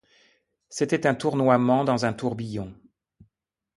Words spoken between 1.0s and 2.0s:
un tournoiement